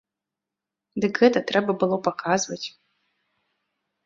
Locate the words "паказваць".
2.09-2.63